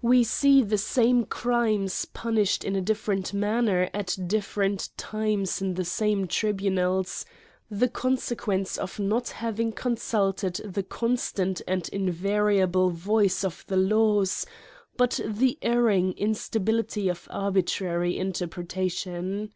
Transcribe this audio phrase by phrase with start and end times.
[0.00, 5.84] We see the same crimes punished in a different manner at different times in the
[5.84, 7.26] same tribunals,
[7.70, 14.46] the consequence of not having consulted the constant and invariable voice of the laws,
[14.96, 19.50] but the erring instability of arbitrary inter pretation.